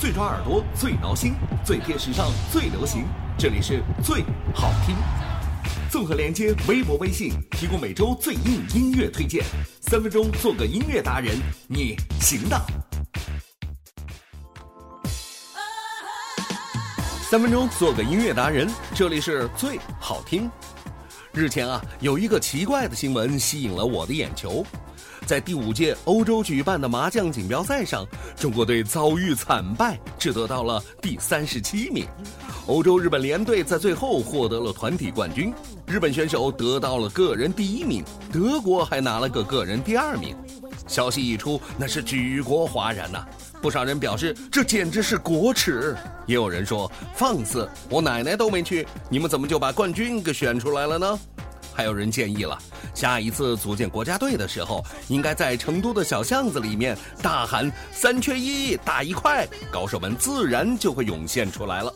[0.00, 3.04] 最抓耳朵，最挠心，最贴时尚，最流行。
[3.36, 4.96] 这里是最好听。
[5.90, 9.44] 综合连接微博、微信，提供每周最硬音乐推荐。
[9.82, 11.36] 三分钟做个音乐达人，
[11.68, 12.58] 你行的。
[17.28, 20.50] 三分钟做个音乐达人，这里是最好听。
[21.34, 24.64] 日前啊，有一个奇怪的新闻吸引了我的眼球。
[25.30, 28.04] 在第五届欧洲举办的麻将锦标赛上，
[28.34, 32.04] 中国队遭遇惨败，只得到了第三十七名。
[32.66, 35.54] 欧洲日本联队在最后获得了团体冠军，
[35.86, 40.34] 日本选手得到了个人第一名，德国还拿了个个人第二名。
[40.88, 43.24] 消息一出，那是举国哗然呐！
[43.62, 51.20] 不少人表示这简直是国耻，也有人说放肆，我奶奶都没去，你们怎么就把冠军给选出来了呢？
[51.80, 52.58] 还有人建议了，
[52.92, 61.90] 下一次组建国家队的时候，应该在成都的小巷子里面大喊“三缺一，打一块”，高手们自然就会涌现出来了。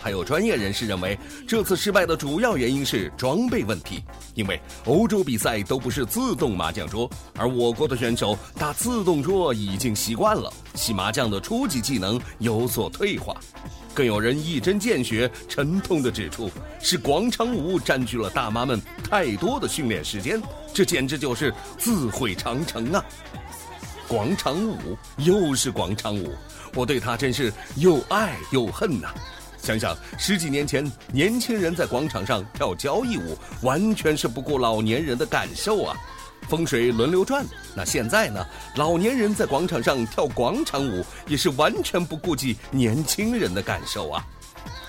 [0.00, 4.02] 还有专业人士认为，这次失败的主要原因是装备问题，
[4.34, 13.36] 因为欧洲比赛都不是自动麻将桌，而我国的选手打自动桌已经习惯了，洗麻将的初级技能有所退化。
[13.96, 20.38] 更有人一针见血、沉痛地指出，是广场舞占据了大妈们太多的训练时间，
[20.74, 23.02] 这简直就是自毁长城啊！
[24.06, 24.76] 广场舞
[25.16, 26.34] 又是广场舞，
[26.74, 29.08] 我对它真是又爱又恨呐。
[29.62, 35.96] 想想十几年前，年轻人在广场上跳交谊舞，完全是不顾老年人的感受啊！
[36.48, 37.44] 风水轮流转，
[37.74, 38.46] 那现在呢？
[38.76, 44.24] 老年人在广场上跳广场舞，也是完全不顾及年轻人的感受啊！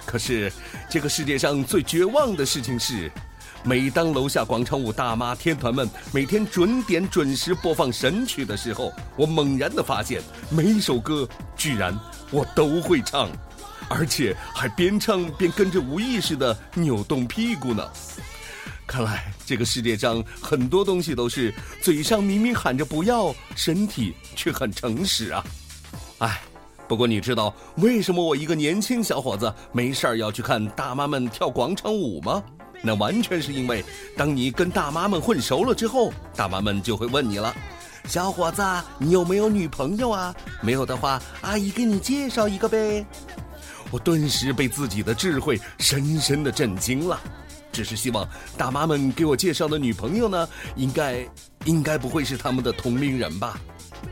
[0.06, 0.52] 可是，
[0.90, 3.12] 这个世界上最绝望的事情是，
[3.64, 11.98] 每当楼下广场舞大妈天团们每天准点准时播放神曲的时候，我猛然的发现，每一首歌居然
[12.32, 13.30] 我都会唱。
[13.90, 17.90] 而且还边唱边跟着无意识的扭动屁股呢。
[18.88, 25.44] 看来这个世界上很多东西都是嘴上明明喊着不要，身体却很诚实啊。
[26.20, 26.42] 哎，
[26.88, 32.42] 不过你知道为什么我一个年轻小伙子没事儿要去看大妈们跳广场舞吗？
[32.82, 33.84] 那完全是因为
[34.16, 37.54] 当你跟大妈们混熟了之后，大妈们就会问你了
[38.08, 38.64] ：“小伙子，
[39.00, 40.34] 你有没有女朋友啊？
[40.62, 43.06] 没有的话，阿姨给你介绍一个呗。”
[43.92, 47.20] 我顿时被自己的智慧深深的震惊了，
[47.78, 48.28] 只是希望
[48.58, 51.24] 大妈们给我介绍的女朋友呢，应该
[51.66, 53.56] 应该不会是他们的同龄人吧？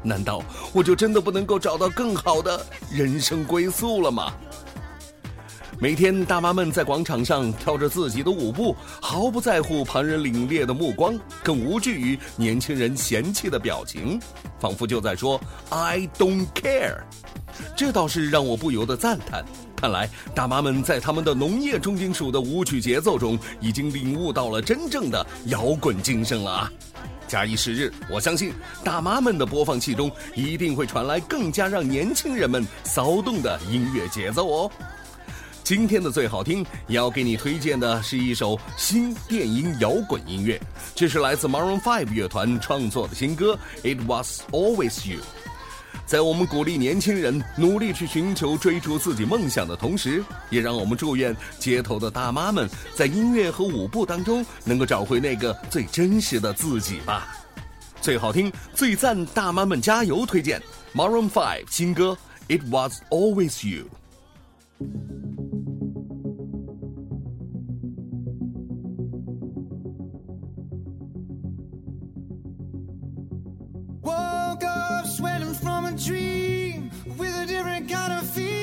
[0.03, 4.31] 难道我就真的不能够找到更好的人生归宿了吗？
[5.77, 14.19] 每天大妈们在广场上跳着自己的舞步，毫不在乎旁人凛冽的目光，更无惧于年轻人嫌弃的表情，
[14.57, 17.01] 仿佛就在说 “I don't care”。
[17.75, 19.43] 这倒是让我不由得赞叹。
[19.75, 26.71] 看来大妈们在他们的农业重金属的舞曲节奏中，已经领悟到了真正的摇滚精神了啊！
[27.27, 28.53] 假以时日，我相信
[28.83, 34.71] 大妈们的播放器中一定会传来更加让年轻人们骚动的音乐节奏哦。
[35.65, 40.61] 今天的最好听，要给你推荐的是一首新电音摇滚音乐，
[40.93, 43.57] 这是来自 Maroon Five 乐团创作的新歌
[43.95, 45.17] 《It Was Always You》。
[46.05, 57.35] 在我们鼓励年轻人努力去寻求追逐自己梦想的同时，也让我们祝愿街头的大妈们在音乐和舞步当中能够找回那个最真实的自己吧。
[57.99, 60.27] 最好听、最赞，大妈们加油！
[60.27, 60.61] 推荐
[60.93, 62.15] Maroon Five 新歌
[62.55, 63.85] 《It Was Always You》。
[75.97, 78.54] Dream with a different kind of feeling.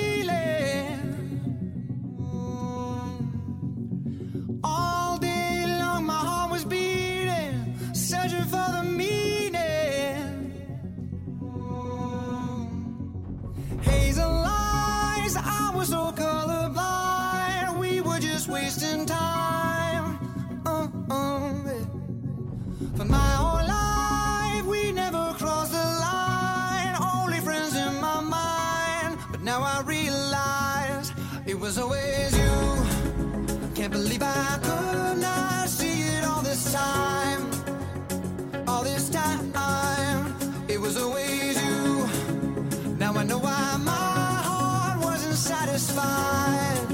[31.75, 33.75] Was always you.
[33.75, 37.51] Can't believe I could not see it all this time.
[38.69, 39.41] All this time,
[40.69, 42.07] it was always you.
[42.99, 46.89] Now I know why my heart wasn't satisfied.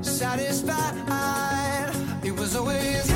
[0.00, 1.94] Satisfied,
[2.24, 3.11] it was always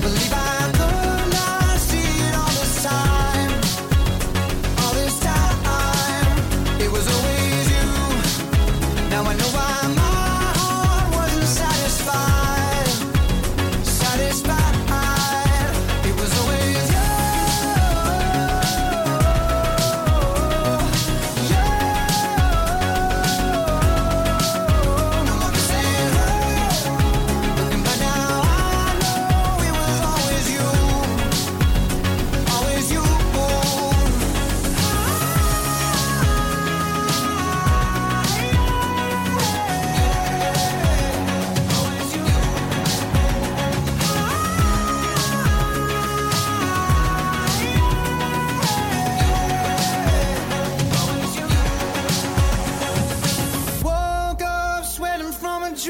[0.00, 0.47] can't believe I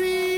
[0.08, 0.37] free.